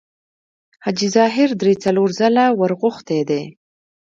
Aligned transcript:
حاجي 0.83 1.07
ظاهر 1.15 1.49
درې 1.61 1.73
څلور 1.83 2.09
ځله 2.19 2.45
ورغوښتی 2.59 3.19
دی. 3.29 3.43